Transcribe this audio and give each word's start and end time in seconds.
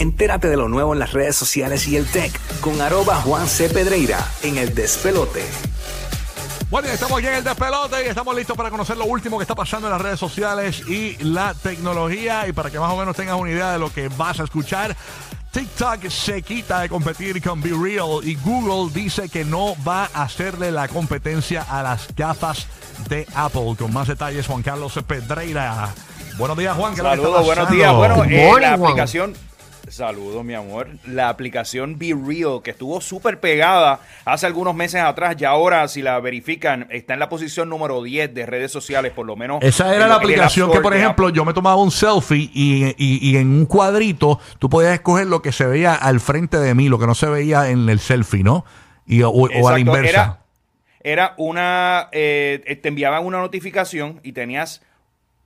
Entérate 0.00 0.48
de 0.48 0.56
lo 0.56 0.70
nuevo 0.70 0.94
en 0.94 0.98
las 0.98 1.12
redes 1.12 1.36
sociales 1.36 1.86
y 1.86 1.94
el 1.94 2.06
tech 2.06 2.32
con 2.62 2.80
arroba 2.80 3.16
Juan 3.16 3.46
C. 3.46 3.68
Pedreira 3.68 4.26
en 4.42 4.56
el 4.56 4.74
despelote. 4.74 5.44
Bueno, 6.70 6.88
ya 6.88 6.94
estamos 6.94 7.18
aquí 7.18 7.26
en 7.26 7.34
el 7.34 7.44
despelote 7.44 8.06
y 8.06 8.08
estamos 8.08 8.34
listos 8.34 8.56
para 8.56 8.70
conocer 8.70 8.96
lo 8.96 9.04
último 9.04 9.36
que 9.36 9.42
está 9.42 9.54
pasando 9.54 9.88
en 9.88 9.92
las 9.92 10.00
redes 10.00 10.18
sociales 10.18 10.88
y 10.88 11.18
la 11.22 11.52
tecnología. 11.52 12.48
Y 12.48 12.54
para 12.54 12.70
que 12.70 12.78
más 12.78 12.90
o 12.90 12.96
menos 12.96 13.14
tengas 13.14 13.38
una 13.38 13.50
idea 13.50 13.72
de 13.72 13.78
lo 13.78 13.92
que 13.92 14.08
vas 14.08 14.40
a 14.40 14.44
escuchar, 14.44 14.96
TikTok 15.50 16.08
se 16.08 16.40
quita 16.40 16.80
de 16.80 16.88
competir 16.88 17.42
con 17.42 17.60
Be 17.60 17.72
Real 17.78 18.20
y 18.22 18.36
Google 18.36 18.90
dice 18.98 19.28
que 19.28 19.44
no 19.44 19.74
va 19.86 20.08
a 20.14 20.22
hacerle 20.22 20.72
la 20.72 20.88
competencia 20.88 21.66
a 21.68 21.82
las 21.82 22.08
gafas 22.16 22.68
de 23.10 23.26
Apple. 23.34 23.76
Con 23.78 23.92
más 23.92 24.08
detalles, 24.08 24.46
Juan 24.46 24.62
Carlos 24.62 24.98
Pedreira. 25.06 25.90
Buenos 26.38 26.56
días, 26.56 26.74
Juan. 26.74 26.94
¿qué 26.94 27.02
es 27.02 27.04
lo 27.04 27.10
que 27.10 27.16
está 27.16 27.26
Saludos, 27.26 27.44
buenos 27.44 27.70
días. 27.70 27.94
Bueno, 27.94 28.14
eh, 28.24 28.46
morning, 28.48 28.62
la 28.62 28.78
Juan. 28.78 28.92
aplicación. 28.92 29.49
Saludos, 29.88 30.44
mi 30.44 30.54
amor. 30.54 30.88
La 31.06 31.28
aplicación 31.28 31.98
Be 31.98 32.14
Real, 32.14 32.60
que 32.62 32.70
estuvo 32.70 33.00
súper 33.00 33.40
pegada 33.40 34.00
hace 34.24 34.46
algunos 34.46 34.74
meses 34.74 35.00
atrás, 35.00 35.36
y 35.38 35.44
ahora, 35.44 35.86
si 35.88 36.00
la 36.02 36.18
verifican, 36.20 36.86
está 36.90 37.14
en 37.14 37.20
la 37.20 37.28
posición 37.28 37.68
número 37.68 38.02
10 38.02 38.32
de 38.34 38.46
redes 38.46 38.70
sociales, 38.70 39.12
por 39.12 39.26
lo 39.26 39.36
menos. 39.36 39.58
Esa 39.62 39.94
era 39.94 40.06
la 40.06 40.14
aplicación 40.16 40.70
que, 40.70 40.80
por 40.80 40.94
ejemplo, 40.94 41.26
Apple. 41.26 41.36
yo 41.36 41.44
me 41.44 41.52
tomaba 41.52 41.76
un 41.82 41.90
selfie 41.90 42.50
y, 42.54 42.94
y- 42.98 43.18
y 43.30 43.36
en 43.36 43.48
un 43.48 43.66
cuadrito 43.66 44.38
tú 44.58 44.68
podías 44.70 44.94
escoger 44.94 45.26
lo 45.26 45.42
que 45.42 45.50
se 45.52 45.66
veía 45.66 45.94
al 45.94 46.20
frente 46.20 46.58
de 46.58 46.74
mí, 46.74 46.88
lo 46.88 46.98
que 46.98 47.06
no 47.06 47.14
se 47.14 47.26
veía 47.26 47.70
en 47.70 47.88
el 47.88 47.98
selfie, 47.98 48.44
¿no? 48.44 48.64
Y, 49.06 49.22
o, 49.22 49.30
o 49.30 49.68
a 49.68 49.72
la 49.72 49.78
inversa. 49.80 50.10
Era, 50.10 50.40
era 51.02 51.34
una. 51.38 52.08
eh, 52.12 52.78
te 52.80 52.88
enviaban 52.88 53.24
una 53.24 53.38
notificación 53.38 54.20
y 54.22 54.32
tenías 54.32 54.82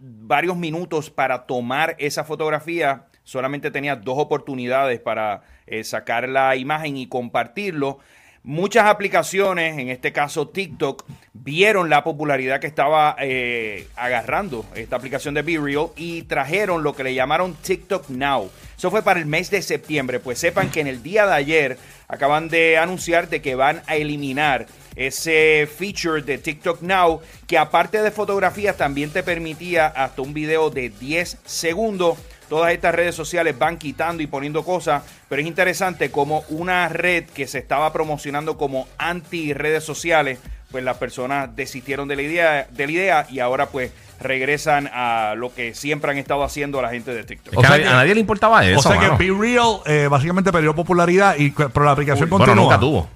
varios 0.05 0.57
minutos 0.57 1.11
para 1.11 1.47
tomar 1.47 1.97
esa 1.99 2.25
fotografía. 2.25 3.07
Solamente 3.23 3.71
tenías 3.71 4.03
dos 4.05 4.19
oportunidades 4.19 5.01
para 5.01 5.43
eh, 5.67 5.83
sacar 5.85 6.29
la 6.29 6.57
imagen 6.57 6.97
y 6.97 7.07
compartirlo. 7.07 7.99
Muchas 8.43 8.85
aplicaciones, 8.85 9.79
en 9.79 9.89
este 9.89 10.13
caso 10.13 10.49
TikTok, 10.49 11.07
vieron 11.33 11.89
la 11.89 12.05
popularidad 12.05 12.61
que 12.61 12.67
estaba 12.67 13.17
eh, 13.19 13.89
agarrando 13.97 14.67
esta 14.75 14.97
aplicación 14.97 15.33
de 15.33 15.41
Be 15.41 15.59
Real 15.59 15.87
y 15.97 16.23
trajeron 16.25 16.83
lo 16.83 16.95
que 16.95 17.05
le 17.05 17.15
llamaron 17.15 17.55
TikTok 17.55 18.11
Now. 18.11 18.51
Eso 18.85 18.91
fue 18.91 19.01
para 19.01 19.19
el 19.19 19.25
mes 19.25 19.51
de 19.51 19.63
septiembre. 19.63 20.21
Pues 20.21 20.39
sepan 20.39 20.71
que 20.71 20.81
en 20.81 20.87
el 20.87 21.03
día 21.03 21.25
de 21.25 21.33
ayer 21.33 21.79
acaban 22.07 22.51
de 22.51 22.77
anunciar 22.77 23.31
de 23.31 23.41
que 23.41 23.55
van 23.55 23.83
a 23.87 23.97
eliminar 23.97 24.67
ese 24.95 25.67
feature 25.67 26.21
de 26.21 26.37
TikTok 26.37 26.83
Now 26.83 27.23
que 27.47 27.57
aparte 27.57 28.03
de 28.03 28.11
fotografías 28.11 28.77
también 28.77 29.09
te 29.09 29.23
permitía 29.23 29.87
hasta 29.87 30.21
un 30.21 30.35
video 30.35 30.69
de 30.69 30.91
10 30.91 31.39
segundos. 31.47 32.19
Todas 32.51 32.75
estas 32.75 32.95
redes 32.95 33.15
sociales 33.15 33.59
van 33.59 33.79
quitando 33.79 34.23
y 34.23 34.27
poniendo 34.27 34.63
cosas, 34.65 35.03
pero 35.31 35.41
es 35.41 35.49
interesante 35.49 36.11
como 36.11 36.45
una 36.51 36.91
red 36.91 37.25
que 37.25 37.47
se 37.47 37.61
estaba 37.61 37.91
promocionando 37.91 38.59
como 38.59 38.87
anti 38.99 39.55
redes 39.55 39.85
sociales, 39.85 40.41
pues 40.75 40.83
las 40.83 40.97
personas 40.97 41.55
desistieron 41.55 42.09
de 42.09 42.17
la 42.17 42.23
idea, 42.23 42.67
de 42.69 42.87
la 42.87 42.93
idea 42.93 43.27
y 43.31 43.39
ahora 43.39 43.67
pues 43.67 43.93
regresan 44.19 44.91
a 44.93 45.35
lo 45.37 45.55
que 45.55 45.73
siempre 45.73 46.11
han 46.11 46.19
estado 46.19 46.43
haciendo 46.43 46.83
la 46.83 46.91
gente 46.91 47.15
de 47.15 47.23
TikTok. 47.23 47.57
O 47.57 47.61
sea 47.61 47.69
a, 47.69 47.71
nadie, 47.71 47.85
que- 47.85 47.89
a 47.91 47.93
nadie 47.95 48.15
le 48.15 48.21
importaba 48.21 48.67
eso. 48.67 48.81
o 48.81 48.83
sea 48.83 48.97
mano. 48.97 49.17
que 49.17 49.25
Be 49.31 49.39
Real 49.39 49.77
eh, 49.87 50.09
básicamente 50.11 50.51
perdió 50.51 50.75
popularidad, 50.75 51.37
y, 51.39 51.51
pero 51.51 51.85
la 51.85 51.93
aplicación 51.93 52.29
bueno, 52.29 52.45
continúa. 52.45 52.65
nunca 52.65 52.81
tuvo. 52.81 53.09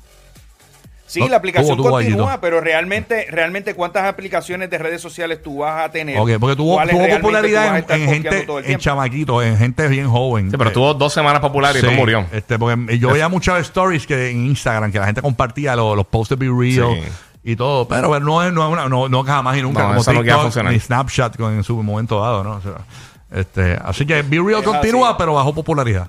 Sí, 1.06 1.20
No, 1.20 1.28
la 1.28 1.38
aplicación 1.38 1.74
tuvo, 1.74 1.88
continúa, 1.88 2.38
pero 2.38 2.60
realmente, 2.60 3.26
realmente 3.30 3.72
cuántas 3.72 4.04
aplicaciones 4.04 4.68
de 4.68 4.76
redes 4.76 5.00
sociales 5.00 5.42
tú 5.42 5.56
vas 5.60 5.86
a 5.86 5.90
tener. 5.90 6.18
Porque 6.18 6.36
tuvo, 6.54 6.74
¿Cuáles 6.74 6.94
tuvo 6.94 7.04
a 7.06 7.16
popularidad 7.16 7.78
en, 7.78 8.02
en 8.02 8.08
gente, 8.10 8.46
en 8.66 8.78
chamaquitos, 8.78 9.42
en 9.42 9.56
gente 9.56 9.88
bien 9.88 10.06
joven. 10.06 10.50
Sí, 10.50 10.56
pero 10.58 10.68
Eh, 10.68 10.72
tuvo 10.74 10.92
dos 10.92 11.14
semanas 11.14 11.40
populares 11.40 11.76
y 11.78 11.80
Sí, 11.80 11.86
todo 11.86 11.96
murió. 11.96 12.26
Este, 12.30 12.58
porque 12.58 12.98
yo 12.98 13.10
veía 13.10 13.30
muchas 13.30 13.58
stories 13.62 14.06
que 14.06 14.28
en 14.28 14.44
Instagram 14.48 14.92
que 14.92 14.98
la 14.98 15.06
gente 15.06 15.22
compartía 15.22 15.74
los, 15.74 15.96
los 15.96 16.06
posts 16.06 16.36
de 16.38 16.46
Be 16.46 16.52
Real 16.54 16.94
Sí. 16.94 17.08
Y 17.48 17.56
todo, 17.56 17.86
pero 17.88 18.18
no 18.20 18.42
es 18.42 18.52
no, 18.52 18.66
es 18.66 18.72
una- 18.72 18.88
no, 18.88 19.08
no 19.08 19.24
jamás 19.24 19.56
y 19.56 19.62
nunca 19.62 19.82
No, 19.82 19.88
como 19.88 20.00
eso 20.00 20.12
no 20.12 20.22
queda 20.22 20.32
TikTok 20.34 20.42
funcionar. 20.42 20.72
ni 20.72 20.80
Snapchat 20.80 21.36
con, 21.36 21.54
en 21.54 21.64
su 21.64 21.82
momento 21.82 22.20
dado, 22.20 22.44
¿no? 22.44 22.52
O 22.56 22.60
sea, 22.60 22.72
este, 23.32 23.78
así 23.84 24.06
que 24.06 24.22
Be 24.22 24.38
Real 24.40 24.60
Es 24.60 24.64
continúa, 24.66 25.08
así. 25.10 25.16
pero 25.18 25.34
bajó 25.34 25.54
popularidad. 25.54 26.08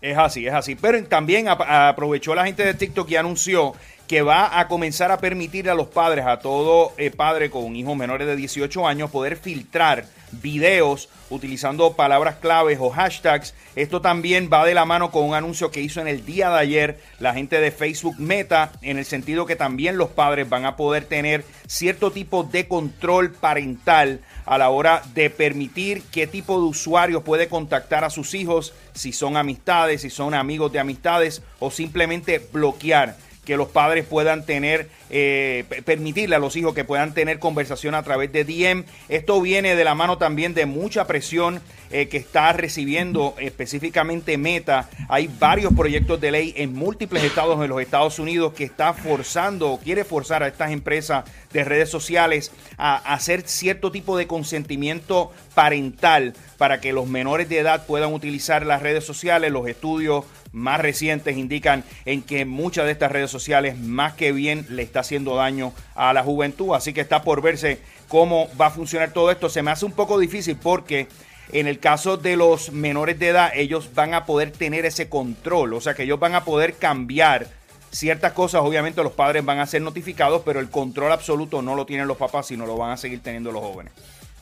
Es 0.00 0.16
así, 0.16 0.46
es 0.46 0.54
así. 0.54 0.74
Pero 0.76 1.02
también 1.04 1.48
ap- 1.48 1.62
aprovechó 1.62 2.34
la 2.34 2.44
gente 2.44 2.64
de 2.64 2.74
TikTok 2.74 3.10
y 3.10 3.16
anunció 3.16 3.72
que 4.06 4.22
va 4.22 4.58
a 4.58 4.68
comenzar 4.68 5.10
a 5.10 5.18
permitir 5.18 5.68
a 5.68 5.74
los 5.74 5.88
padres, 5.88 6.26
a 6.26 6.38
todo 6.38 6.92
eh, 6.96 7.10
padre 7.10 7.50
con 7.50 7.74
hijos 7.74 7.96
menores 7.96 8.26
de 8.26 8.36
18 8.36 8.86
años, 8.86 9.10
poder 9.10 9.36
filtrar 9.36 10.06
videos 10.32 11.08
utilizando 11.30 11.94
palabras 11.94 12.36
claves 12.36 12.78
o 12.80 12.90
hashtags. 12.90 13.54
Esto 13.74 14.00
también 14.00 14.48
va 14.52 14.64
de 14.64 14.74
la 14.74 14.84
mano 14.84 15.10
con 15.10 15.24
un 15.24 15.34
anuncio 15.34 15.70
que 15.70 15.80
hizo 15.80 16.00
en 16.00 16.08
el 16.08 16.24
día 16.24 16.50
de 16.50 16.58
ayer 16.58 17.00
la 17.18 17.34
gente 17.34 17.60
de 17.60 17.70
Facebook 17.70 18.16
Meta, 18.18 18.72
en 18.82 18.98
el 18.98 19.04
sentido 19.04 19.46
que 19.46 19.56
también 19.56 19.98
los 19.98 20.10
padres 20.10 20.48
van 20.48 20.64
a 20.64 20.76
poder 20.76 21.04
tener 21.04 21.44
cierto 21.66 22.10
tipo 22.12 22.44
de 22.44 22.68
control 22.68 23.32
parental 23.32 24.20
a 24.44 24.58
la 24.58 24.70
hora 24.70 25.02
de 25.14 25.30
permitir 25.30 26.02
qué 26.12 26.26
tipo 26.26 26.60
de 26.60 26.66
usuario 26.66 27.24
puede 27.24 27.48
contactar 27.48 28.04
a 28.04 28.10
sus 28.10 28.34
hijos, 28.34 28.72
si 28.94 29.12
son 29.12 29.36
amistades, 29.36 30.02
si 30.02 30.10
son 30.10 30.34
amigos 30.34 30.72
de 30.72 30.78
amistades 30.78 31.42
o 31.58 31.70
simplemente 31.70 32.38
bloquear 32.52 33.16
que 33.46 33.56
los 33.56 33.68
padres 33.68 34.04
puedan 34.04 34.44
tener, 34.44 34.88
eh, 35.08 35.64
permitirle 35.84 36.36
a 36.36 36.38
los 36.40 36.56
hijos 36.56 36.74
que 36.74 36.84
puedan 36.84 37.14
tener 37.14 37.38
conversación 37.38 37.94
a 37.94 38.02
través 38.02 38.32
de 38.32 38.44
DM. 38.44 38.84
Esto 39.08 39.40
viene 39.40 39.76
de 39.76 39.84
la 39.84 39.94
mano 39.94 40.18
también 40.18 40.52
de 40.52 40.66
mucha 40.66 41.06
presión 41.06 41.62
eh, 41.90 42.08
que 42.08 42.16
está 42.16 42.52
recibiendo 42.52 43.34
específicamente 43.38 44.38
Meta. 44.38 44.88
Hay 45.08 45.28
varios 45.38 45.72
proyectos 45.74 46.20
de 46.20 46.30
ley 46.30 46.54
en 46.56 46.74
múltiples 46.74 47.22
estados 47.22 47.60
de 47.60 47.68
los 47.68 47.80
Estados 47.80 48.18
Unidos 48.18 48.52
que 48.54 48.64
está 48.64 48.92
forzando 48.92 49.70
o 49.70 49.78
quiere 49.78 50.04
forzar 50.04 50.42
a 50.42 50.48
estas 50.48 50.72
empresas 50.72 51.24
de 51.52 51.64
redes 51.64 51.90
sociales 51.90 52.52
a 52.76 52.96
hacer 53.14 53.42
cierto 53.46 53.90
tipo 53.90 54.16
de 54.16 54.26
consentimiento 54.26 55.32
parental 55.54 56.34
para 56.58 56.80
que 56.80 56.92
los 56.92 57.06
menores 57.06 57.48
de 57.48 57.58
edad 57.58 57.86
puedan 57.86 58.12
utilizar 58.12 58.66
las 58.66 58.82
redes 58.82 59.04
sociales. 59.04 59.52
Los 59.52 59.68
estudios 59.68 60.24
más 60.52 60.80
recientes 60.80 61.36
indican 61.36 61.84
en 62.04 62.22
que 62.22 62.44
muchas 62.44 62.86
de 62.86 62.92
estas 62.92 63.12
redes 63.12 63.30
sociales 63.30 63.78
más 63.78 64.14
que 64.14 64.32
bien 64.32 64.66
le 64.70 64.82
está 64.82 65.00
haciendo 65.00 65.36
daño 65.36 65.72
a 65.94 66.12
la 66.12 66.22
juventud. 66.22 66.74
Así 66.74 66.92
que 66.92 67.00
está 67.00 67.22
por 67.22 67.42
verse 67.42 67.78
cómo 68.08 68.48
va 68.60 68.66
a 68.66 68.70
funcionar 68.70 69.12
todo 69.12 69.30
esto. 69.30 69.48
Se 69.48 69.62
me 69.62 69.70
hace 69.70 69.84
un 69.84 69.92
poco 69.92 70.18
difícil 70.18 70.56
porque 70.56 71.08
en 71.52 71.66
el 71.66 71.78
caso 71.78 72.16
de 72.16 72.36
los 72.36 72.72
menores 72.72 73.18
de 73.18 73.28
edad, 73.28 73.50
ellos 73.54 73.90
van 73.94 74.14
a 74.14 74.24
poder 74.26 74.50
tener 74.50 74.84
ese 74.84 75.08
control. 75.08 75.74
O 75.74 75.80
sea 75.80 75.94
que 75.94 76.02
ellos 76.04 76.18
van 76.18 76.34
a 76.34 76.44
poder 76.44 76.74
cambiar 76.74 77.46
ciertas 77.90 78.32
cosas. 78.32 78.60
Obviamente 78.64 79.02
los 79.02 79.12
padres 79.12 79.44
van 79.44 79.58
a 79.60 79.66
ser 79.66 79.82
notificados, 79.82 80.42
pero 80.44 80.60
el 80.60 80.68
control 80.70 81.12
absoluto 81.12 81.62
no 81.62 81.74
lo 81.74 81.86
tienen 81.86 82.06
los 82.08 82.16
papás, 82.16 82.46
sino 82.48 82.66
lo 82.66 82.76
van 82.76 82.90
a 82.90 82.96
seguir 82.96 83.20
teniendo 83.22 83.52
los 83.52 83.62
jóvenes. 83.62 83.92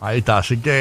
Ahí 0.00 0.18
está, 0.18 0.38
así 0.38 0.58
que 0.58 0.72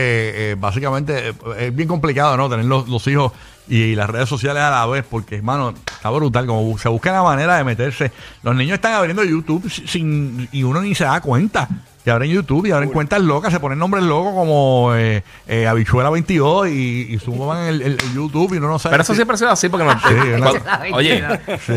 eh, 0.51 0.55
básicamente 0.57 1.29
eh, 1.29 1.33
es 1.59 1.75
bien 1.75 1.87
complicado, 1.87 2.35
¿no? 2.35 2.49
Tener 2.49 2.65
los, 2.65 3.07
hijos 3.07 3.31
y 3.67 3.95
las 3.95 4.09
redes 4.09 4.27
sociales 4.27 4.61
a 4.63 4.71
la 4.71 4.85
vez, 4.87 5.05
porque, 5.07 5.35
hermano, 5.35 5.69
está 5.85 6.09
brutal, 6.09 6.45
como 6.47 6.77
se 6.77 6.89
busca 6.89 7.11
la 7.11 7.21
manera 7.21 7.55
de 7.57 7.63
meterse. 7.63 8.11
Los 8.41 8.55
niños 8.55 8.75
están 8.75 8.93
abriendo 8.93 9.23
YouTube 9.23 9.69
si- 9.69 9.87
sin 9.87 10.49
y 10.51 10.63
uno 10.63 10.81
ni 10.81 10.95
se 10.95 11.03
da 11.03 11.21
cuenta. 11.21 11.69
Que 12.03 12.11
abren 12.11 12.29
YouTube 12.29 12.65
y 12.65 12.71
abren 12.71 12.89
cuentas 12.89 13.21
locas, 13.21 13.53
se 13.53 13.59
ponen 13.61 13.79
nombres 13.79 14.03
locos 14.03 14.33
como 14.33 14.91
eh, 14.93 15.23
eh, 15.47 15.67
Habichuela 15.67 16.09
22 16.09 16.67
y, 16.67 17.07
y 17.09 17.19
suman 17.19 17.65
el, 17.67 17.81
el- 17.81 17.91
el 17.93 18.13
YouTube 18.13 18.53
y 18.53 18.57
uno 18.57 18.67
no 18.67 18.77
sabe. 18.79 18.93
Pero 18.93 19.03
eso 19.03 19.13
si- 19.13 19.17
siempre 19.17 19.35
ha 19.35 19.37
sido 19.37 19.49
así 19.51 19.69
porque 19.69 19.85
no, 19.85 19.93
Sí, 19.93 19.99
cuando- 20.37 20.59
oye, 20.97 21.23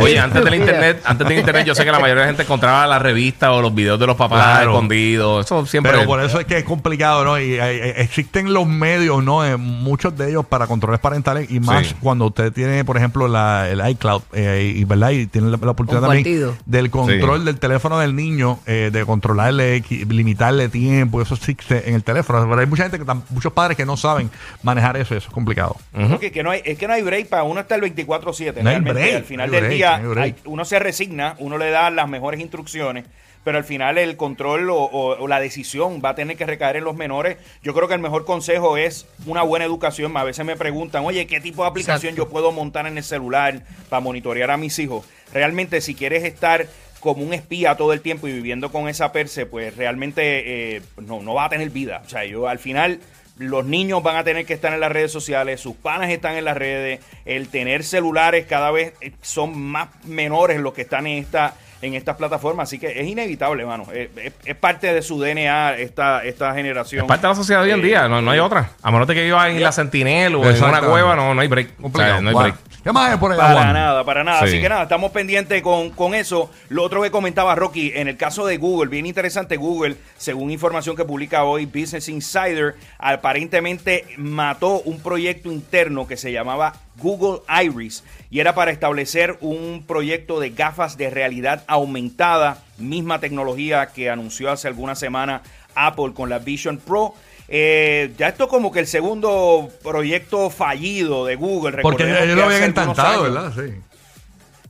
oye, 0.00 0.18
antes 0.18 0.44
del 0.44 0.54
internet, 0.56 1.00
antes 1.04 1.28
del 1.28 1.38
internet 1.38 1.64
yo 1.66 1.74
sé 1.76 1.84
que 1.84 1.92
la 1.92 2.00
mayoría 2.00 2.22
de 2.22 2.26
la 2.26 2.26
gente 2.32 2.42
encontraba 2.42 2.86
la 2.88 2.98
revista 2.98 3.52
o 3.52 3.62
los 3.62 3.72
videos 3.74 4.00
de 4.00 4.06
los 4.08 4.16
papás 4.16 4.42
Claro. 4.42 4.72
escondidos. 4.72 5.46
Eso 5.46 5.64
siempre 5.66 5.92
Pero 5.92 6.06
por 6.06 6.20
eso 6.20 6.40
es 6.40 6.46
que 6.46 6.58
es 6.58 6.64
complicado, 6.64 7.24
¿no? 7.24 7.38
Y 7.38 7.52
eh, 7.54 7.58
eh, 7.60 7.94
existen 7.98 8.52
los 8.52 8.66
medios, 8.66 9.22
¿no? 9.22 9.44
Eh, 9.44 9.56
muchos 9.56 10.16
de 10.18 10.30
ellos 10.30 10.44
para 10.44 10.66
controles 10.66 10.98
parentales 11.00 11.50
y 11.50 11.60
más 11.60 11.86
Sí. 11.86 11.94
cuando 12.00 12.26
usted 12.26 12.52
tiene, 12.52 12.84
por 12.84 12.96
ejemplo, 12.96 13.28
la, 13.28 13.68
el 13.68 13.80
iCloud 13.90 14.22
y, 14.34 14.40
y, 14.80 14.84
¿verdad? 14.84 15.10
Y 15.10 15.26
tiene 15.26 15.50
la, 15.50 15.58
la 15.62 15.70
oportunidad 15.70 16.02
también 16.08 16.50
del 16.66 16.90
control 16.90 17.40
Sí. 17.40 17.44
del 17.46 17.58
teléfono 17.60 17.98
del 18.00 18.16
niño, 18.16 18.58
eh, 18.66 18.90
de 18.92 19.04
controlarle, 19.06 19.82
equi- 19.84 20.15
limitarle 20.16 20.68
tiempo, 20.68 21.20
eso 21.22 21.34
existe 21.34 21.88
en 21.88 21.94
el 21.94 22.02
teléfono. 22.02 22.46
Pero 22.48 22.60
hay 22.60 22.66
mucha 22.66 22.88
gente, 22.88 22.98
que 22.98 23.04
muchos 23.30 23.52
padres 23.52 23.76
que 23.76 23.84
no 23.86 23.96
saben 23.96 24.30
manejar 24.62 24.96
eso, 24.96 25.14
y 25.14 25.18
eso 25.18 25.28
es 25.28 25.34
complicado. 25.34 25.76
Porque 26.10 26.32
que 26.32 26.42
no 26.42 26.50
hay, 26.50 26.62
es 26.64 26.78
que 26.78 26.86
no 26.88 26.94
hay 26.94 27.02
break 27.02 27.28
para 27.28 27.42
uno 27.44 27.60
estar 27.60 27.80
24-7. 27.80 28.54
No 28.62 28.70
hay 28.70 28.76
Realmente, 28.76 28.92
break, 28.92 29.14
al 29.16 29.24
final 29.24 29.50
no 29.50 29.56
hay 29.56 29.60
del 29.60 29.68
break, 29.68 29.76
día, 29.76 29.98
no 29.98 30.20
hay 30.20 30.34
uno 30.44 30.64
se 30.64 30.78
resigna, 30.78 31.36
uno 31.38 31.58
le 31.58 31.70
da 31.70 31.90
las 31.90 32.08
mejores 32.08 32.40
instrucciones, 32.40 33.04
pero 33.44 33.58
al 33.58 33.64
final 33.64 33.96
el 33.98 34.16
control 34.16 34.70
o, 34.70 34.76
o- 34.76 35.18
o 35.22 35.28
la 35.28 35.38
decisión 35.38 36.00
va 36.04 36.08
a 36.10 36.14
tener 36.16 36.36
que 36.36 36.46
recaer 36.46 36.76
en 36.76 36.84
los 36.84 36.96
menores. 36.96 37.36
Yo 37.62 37.74
creo 37.74 37.86
que 37.86 37.94
el 37.94 38.00
mejor 38.00 38.24
consejo 38.24 38.76
es 38.76 39.06
una 39.24 39.42
buena 39.42 39.64
educación. 39.64 40.16
A 40.16 40.24
veces 40.24 40.44
me 40.44 40.56
preguntan, 40.56 41.04
oye, 41.04 41.26
¿qué 41.28 41.40
tipo 41.40 41.62
de 41.62 41.68
aplicación 41.68 42.10
Exacto. 42.14 42.28
yo 42.28 42.32
puedo 42.32 42.50
montar 42.50 42.86
en 42.88 42.98
el 42.98 43.04
celular 43.04 43.62
para 43.88 44.00
monitorear 44.00 44.50
a 44.50 44.56
mis 44.56 44.76
hijos? 44.80 45.04
Realmente, 45.32 45.80
si 45.80 45.94
quieres 45.94 46.24
estar 46.24 46.66
como 47.06 47.24
un 47.24 47.32
espía 47.32 47.76
todo 47.76 47.92
el 47.92 48.00
tiempo 48.00 48.28
y 48.28 48.32
viviendo 48.32 48.70
con 48.70 48.88
esa 48.88 49.12
perse, 49.12 49.46
pues 49.46 49.76
realmente 49.76 50.76
eh, 50.76 50.82
no, 51.00 51.22
no 51.22 51.34
va 51.34 51.44
a 51.44 51.48
tener 51.48 51.70
vida. 51.70 52.02
O 52.04 52.08
sea, 52.08 52.24
yo 52.24 52.48
al 52.48 52.58
final 52.58 53.00
los 53.38 53.64
niños 53.64 54.02
van 54.02 54.16
a 54.16 54.24
tener 54.24 54.44
que 54.44 54.54
estar 54.54 54.72
en 54.72 54.80
las 54.80 54.90
redes 54.90 55.12
sociales, 55.12 55.60
sus 55.60 55.76
panas 55.76 56.10
están 56.10 56.36
en 56.36 56.44
las 56.44 56.56
redes, 56.56 57.00
el 57.24 57.48
tener 57.48 57.84
celulares 57.84 58.46
cada 58.46 58.70
vez 58.70 58.94
eh, 59.00 59.12
son 59.22 59.58
más 59.58 59.88
menores 60.04 60.58
los 60.60 60.72
que 60.74 60.82
están 60.82 61.06
en 61.06 61.22
esta 61.22 61.54
en 61.82 61.94
estas 61.94 62.16
plataformas, 62.16 62.68
así 62.68 62.78
que 62.78 63.00
es 63.00 63.06
inevitable, 63.06 63.62
hermano. 63.62 63.84
Es, 63.92 64.08
es- 64.16 64.32
es 64.44 64.56
parte 64.56 64.92
de 64.94 65.02
su 65.02 65.20
DNA 65.20 65.76
esta, 65.76 66.24
esta 66.24 66.54
generación. 66.54 67.02
Es 67.04 67.08
parte 67.08 67.22
de 67.26 67.28
la 67.32 67.34
sociedad 67.36 67.60
de 67.62 67.66
hoy 67.72 67.78
en 67.78 67.84
Eh, 67.84 67.88
día, 67.88 68.08
no, 68.08 68.22
no 68.22 68.30
hay 68.30 68.38
otra. 68.38 68.70
A 68.82 68.90
menos 68.90 69.06
de 69.06 69.14
que 69.14 69.24
vivas 69.24 69.48
en 69.50 69.62
la 69.62 69.72
Sentinel 69.72 70.34
o 70.36 70.48
en 70.48 70.62
una 70.64 70.80
cueva, 70.80 71.14
no, 71.16 71.34
no 71.34 71.40
hay 71.40 71.48
break. 71.48 71.68
O 71.68 71.72
sea, 71.74 71.82
Complicado. 71.82 72.22
no 72.22 72.28
hay 72.30 72.34
break. 72.34 72.56
¿Qué 72.82 72.92
más 72.92 73.10
hay 73.10 73.18
por 73.18 73.32
ahí, 73.32 73.36
Para 73.38 73.52
Juan? 73.54 73.72
nada, 73.72 74.04
para 74.04 74.22
nada. 74.24 74.38
Sí. 74.42 74.44
Así 74.46 74.60
que 74.60 74.68
nada, 74.68 74.84
estamos 74.84 75.10
pendientes 75.10 75.60
con, 75.60 75.90
con 75.90 76.14
eso. 76.14 76.50
Lo 76.68 76.84
otro 76.84 77.02
que 77.02 77.10
comentaba 77.10 77.54
Rocky, 77.56 77.92
en 77.94 78.06
el 78.06 78.16
caso 78.16 78.46
de 78.46 78.58
Google, 78.58 78.88
bien 78.88 79.06
interesante, 79.06 79.56
Google, 79.56 79.96
según 80.16 80.52
información 80.52 80.94
que 80.94 81.04
publica 81.04 81.42
hoy 81.42 81.66
Business 81.66 82.08
Insider, 82.08 82.76
aparentemente 82.98 84.04
mató 84.18 84.80
un 84.82 85.00
proyecto 85.00 85.50
interno 85.50 86.06
que 86.06 86.16
se 86.16 86.30
llamaba 86.30 86.74
Google 86.98 87.40
Iris 87.64 88.04
y 88.30 88.40
era 88.40 88.54
para 88.54 88.70
establecer 88.70 89.36
un 89.40 89.84
proyecto 89.86 90.40
de 90.40 90.50
gafas 90.50 90.96
de 90.96 91.10
realidad 91.10 91.64
aumentada, 91.66 92.62
misma 92.78 93.18
tecnología 93.20 93.86
que 93.88 94.10
anunció 94.10 94.50
hace 94.50 94.68
algunas 94.68 94.98
semanas 94.98 95.42
Apple 95.74 96.12
con 96.14 96.28
la 96.30 96.38
Vision 96.38 96.78
Pro. 96.78 97.14
Eh, 97.48 98.12
ya 98.18 98.28
esto 98.28 98.48
como 98.48 98.72
que 98.72 98.80
el 98.80 98.86
segundo 98.88 99.68
proyecto 99.82 100.50
fallido 100.50 101.24
de 101.26 101.36
Google. 101.36 101.78
Porque 101.82 102.02
ellos 102.24 102.36
lo 102.36 102.44
habían 102.44 102.62
años- 102.62 103.22
¿verdad? 103.22 103.52
Sí. 103.54 103.80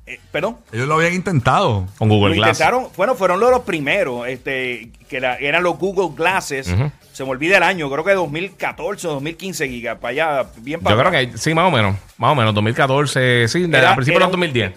Eh, 0.07 0.21
¿Perdón? 0.31 0.57
Ellos 0.73 0.87
lo 0.87 0.95
habían 0.95 1.15
intentado. 1.15 1.87
Con 1.99 2.09
Google 2.09 2.31
Lo 2.37 2.43
Glass. 2.43 2.51
intentaron, 2.59 2.89
bueno, 2.97 3.15
fueron 3.17 3.41
los, 3.41 3.51
los 3.51 3.61
primeros, 3.63 4.27
este, 4.29 4.91
que 5.09 5.17
era- 5.17 5.37
eran 5.37 5.63
los 5.63 5.79
Google 5.79 6.15
Glasses. 6.17 6.73
Se 7.13 7.25
me 7.25 7.31
olvida 7.31 7.57
el 7.57 7.63
año, 7.63 7.91
creo 7.91 8.05
que 8.05 8.13
2014 8.13 9.09
o 9.09 9.13
2015, 9.15 9.69
giga, 9.69 9.97
para 9.99 10.11
allá, 10.13 10.51
bien 10.59 10.81
para 10.81 10.95
Yo 10.97 11.03
creo 11.03 11.13
que 11.33 11.39
sí, 11.39 11.55
más 11.55 11.67
o 11.67 11.71
menos. 11.75 11.97
Más 12.19 12.33
o 12.33 12.35
menos, 12.35 12.55
2014, 12.55 13.49
sí, 13.49 13.63
de- 13.67 13.79
Era- 13.79 13.93
a 13.93 13.97
principios 13.97 14.19
era 14.21 14.27
del 14.27 14.35
un- 14.37 14.41
2010. 14.41 14.73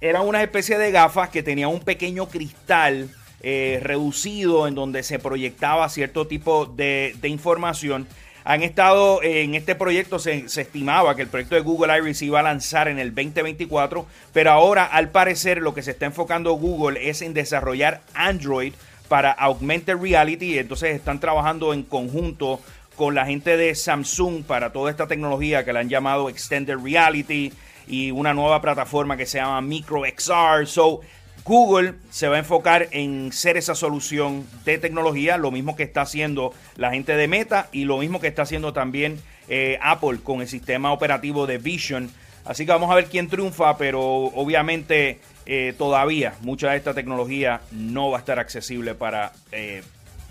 Eran 0.00 0.22
una 0.26 0.42
especie 0.42 0.76
de 0.78 0.90
gafas 0.90 1.30
que 1.30 1.42
tenían 1.42 1.70
un 1.70 1.80
pequeño 1.80 2.28
cristal 2.28 3.08
eh, 3.42 3.80
reducido 3.82 4.66
en 4.66 4.74
donde 4.74 5.02
se 5.02 5.18
proyectaba 5.18 5.88
cierto 5.88 6.26
tipo 6.26 6.66
de, 6.66 7.14
de 7.20 7.28
información. 7.28 8.06
Han 8.48 8.62
estado 8.62 9.24
eh, 9.24 9.42
en 9.42 9.56
este 9.56 9.74
proyecto, 9.74 10.20
se, 10.20 10.44
estimaba 10.46 11.16
que 11.16 11.22
el 11.22 11.28
proyecto 11.28 11.56
de 11.56 11.62
Google 11.62 11.98
Iris 11.98 12.22
iba 12.22 12.38
a 12.38 12.44
lanzar 12.44 12.86
en 12.86 13.00
el 13.00 13.12
2024, 13.12 14.06
pero 14.32 14.52
ahora 14.52 14.84
al 14.84 15.10
parecer 15.10 15.58
lo 15.58 15.74
que 15.74 15.82
se 15.82 15.90
está 15.90 16.06
enfocando 16.06 16.52
Google 16.52 17.10
es 17.10 17.22
en 17.22 17.34
desarrollar 17.34 18.02
Android 18.14 18.72
para 19.08 19.32
Augmented 19.32 19.96
Reality, 19.96 20.60
entonces 20.60 20.94
están 20.94 21.18
trabajando 21.18 21.74
en 21.74 21.82
conjunto 21.82 22.60
con 22.94 23.16
la 23.16 23.26
gente 23.26 23.56
de 23.56 23.74
Samsung 23.74 24.44
para 24.44 24.70
toda 24.70 24.92
esta 24.92 25.08
tecnología 25.08 25.64
que 25.64 25.72
le 25.72 25.80
han 25.80 25.88
llamado 25.88 26.28
Extended 26.28 26.78
Reality 26.78 27.52
y 27.88 28.12
una 28.12 28.32
nueva 28.32 28.62
plataforma 28.62 29.16
que 29.16 29.26
se 29.26 29.38
llama 29.38 29.60
MicroXR. 29.60 30.68
So, 30.68 31.00
Google 31.46 31.94
se 32.10 32.26
va 32.26 32.36
a 32.36 32.38
enfocar 32.40 32.88
en 32.90 33.32
ser 33.32 33.56
esa 33.56 33.76
solución 33.76 34.44
de 34.64 34.78
tecnología, 34.78 35.36
lo 35.36 35.52
mismo 35.52 35.76
que 35.76 35.84
está 35.84 36.00
haciendo 36.00 36.52
la 36.74 36.90
gente 36.90 37.16
de 37.16 37.28
Meta 37.28 37.68
y 37.70 37.84
lo 37.84 37.98
mismo 37.98 38.20
que 38.20 38.26
está 38.26 38.42
haciendo 38.42 38.72
también 38.72 39.20
eh, 39.48 39.78
Apple 39.80 40.18
con 40.24 40.40
el 40.40 40.48
sistema 40.48 40.92
operativo 40.92 41.46
de 41.46 41.58
Vision. 41.58 42.10
Así 42.44 42.66
que 42.66 42.72
vamos 42.72 42.90
a 42.90 42.96
ver 42.96 43.06
quién 43.06 43.28
triunfa, 43.28 43.78
pero 43.78 44.02
obviamente 44.02 45.20
eh, 45.46 45.72
todavía 45.78 46.34
mucha 46.40 46.70
de 46.70 46.78
esta 46.78 46.94
tecnología 46.94 47.60
no 47.70 48.10
va 48.10 48.16
a 48.16 48.20
estar 48.20 48.40
accesible 48.40 48.96
para 48.96 49.32
eh, 49.52 49.84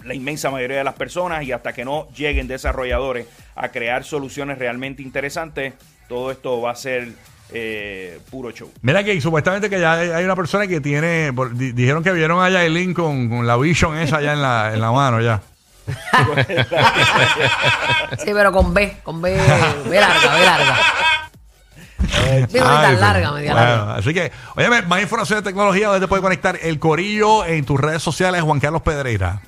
la 0.03 0.15
inmensa 0.15 0.51
mayoría 0.51 0.79
de 0.79 0.83
las 0.83 0.95
personas 0.95 1.45
y 1.45 1.53
hasta 1.53 1.71
que 1.71 1.85
no 1.85 2.09
lleguen 2.13 2.47
desarrolladores 2.47 3.25
a 3.55 3.69
crear 3.69 4.03
soluciones 4.03 4.57
realmente 4.57 5.01
interesantes, 5.01 5.75
todo 6.09 6.29
esto 6.31 6.59
va 6.59 6.71
a 6.71 6.75
ser 6.75 7.13
eh, 7.51 8.19
puro 8.29 8.51
show. 8.51 8.71
Mira 8.81 9.03
que 9.03 9.19
supuestamente 9.21 9.69
que 9.69 9.79
ya 9.79 9.93
hay 9.93 10.23
una 10.25 10.35
persona 10.35 10.67
que 10.67 10.81
tiene, 10.81 11.31
por- 11.33 11.55
di- 11.55 11.71
dijeron 11.71 12.03
que 12.03 12.11
vieron 12.11 12.43
a 12.43 12.49
Yailin 12.49 12.93
con, 12.93 13.29
con 13.29 13.45
la 13.47 13.55
Vision 13.57 13.97
esa 13.97 14.21
ya 14.21 14.33
en 14.33 14.41
la, 14.41 14.71
en 14.73 14.81
la 14.81 14.91
mano 14.91 15.21
ya. 15.21 15.41
Sí, 18.23 18.31
pero 18.33 18.51
con 18.51 18.73
B, 18.73 18.97
con 19.03 19.21
B, 19.21 19.33
B 19.89 19.99
larga, 19.99 20.35
B 20.35 20.45
larga. 20.45 20.77
Sí, 22.07 22.57
no 22.59 22.65
Ay, 22.67 22.81
tan 22.81 22.89
pero- 22.95 22.99
larga, 23.01 23.31
media 23.31 23.53
bueno, 23.53 23.67
larga. 23.67 23.95
Así 23.95 24.13
que, 24.13 24.31
oye, 24.55 24.69
más 24.83 25.01
información 25.01 25.39
de 25.39 25.43
tecnología, 25.43 25.87
donde 25.87 26.01
te 26.01 26.07
puedes 26.07 26.23
conectar 26.23 26.57
el 26.61 26.79
corillo 26.79 27.45
en 27.45 27.65
tus 27.65 27.79
redes 27.79 28.01
sociales, 28.03 28.41
Juan 28.41 28.59
Carlos 28.59 28.81
Pedreira. 28.81 29.41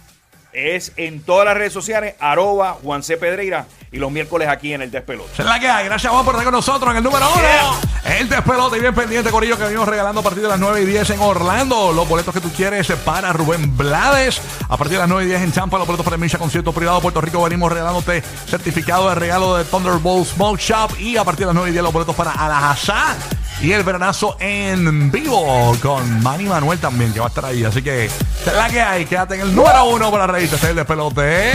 Es 0.53 0.91
en 0.97 1.21
todas 1.21 1.45
las 1.45 1.55
redes 1.57 1.73
sociales, 1.73 2.15
arroba 2.19 2.73
Juan 2.81 3.03
C. 3.03 3.17
Pedreira 3.17 3.65
y 3.91 3.97
los 3.97 4.11
miércoles 4.11 4.47
aquí 4.47 4.73
en 4.73 4.81
el 4.81 4.91
Despelote. 4.91 5.31
Es 5.37 5.45
la 5.45 5.59
que 5.59 5.69
hay. 5.69 5.85
Gracias, 5.85 6.11
Juan, 6.11 6.25
por 6.25 6.35
estar 6.35 6.45
con 6.45 6.53
nosotros 6.53 6.91
en 6.91 6.97
el 6.97 7.03
número 7.03 7.25
uno. 7.29 7.77
El 8.05 8.29
despelote 8.29 8.77
y 8.77 8.79
bien 8.79 8.95
pendiente, 8.95 9.29
Corillo, 9.29 9.57
que 9.57 9.65
venimos 9.65 9.87
regalando 9.87 10.21
a 10.21 10.23
partir 10.23 10.41
de 10.41 10.49
las 10.49 10.59
9 10.59 10.81
y 10.81 10.85
10 10.85 11.09
en 11.09 11.19
Orlando. 11.19 11.91
Los 11.91 12.07
boletos 12.07 12.33
que 12.33 12.39
tú 12.39 12.49
quieres 12.51 12.87
para 13.03 13.33
Rubén 13.33 13.75
Blades. 13.75 14.41
A 14.69 14.77
partir 14.77 14.93
de 14.93 14.99
las 14.99 15.09
9 15.09 15.25
y 15.25 15.27
10 15.27 15.41
en 15.41 15.51
Champa, 15.51 15.77
los 15.77 15.87
boletos 15.87 16.05
para 16.05 16.15
el 16.15 16.21
Misha 16.21 16.37
Concierto 16.37 16.71
Privado 16.71 17.01
Puerto 17.01 17.19
Rico. 17.19 17.43
Venimos 17.43 17.71
regalándote 17.71 18.21
certificado 18.21 19.09
de 19.09 19.15
regalo 19.15 19.57
de 19.57 19.65
Thunderbolt 19.65 20.27
Smoke 20.27 20.59
Shop. 20.59 20.91
Y 20.99 21.17
a 21.17 21.23
partir 21.23 21.41
de 21.41 21.47
las 21.47 21.55
9 21.55 21.69
y 21.69 21.73
10 21.73 21.83
los 21.83 21.93
boletos 21.93 22.15
para 22.15 22.31
Alajazá. 22.31 23.15
Y 23.59 23.71
el 23.71 23.83
veranazo 23.83 24.37
en 24.39 25.11
vivo 25.11 25.75
con 25.81 26.21
Manny 26.21 26.45
Manuel 26.45 26.77
también, 26.79 27.11
que 27.11 27.19
va 27.19 27.25
a 27.25 27.29
estar 27.29 27.45
ahí. 27.45 27.63
Así 27.63 27.81
que, 27.81 28.05
es 28.05 28.53
la 28.55 28.69
que 28.69 28.79
hay. 28.79 29.05
Quédate 29.05 29.35
en 29.35 29.41
el 29.41 29.55
número 29.55 29.85
uno 29.85 30.11
para 30.11 30.27
reírte. 30.27 30.55
Este 30.55 30.67
es 30.67 30.71
el 30.71 30.75
despelote. 30.77 31.51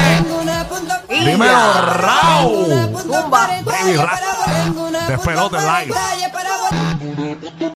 Dímelo. 1.09 1.55
Zumba. 3.03 3.49
Baby 3.65 3.97
Rasta. 3.97 4.63
Despelote 5.09 5.57
live. 5.59 5.95